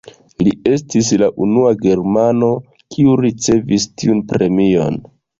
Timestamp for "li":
0.45-0.51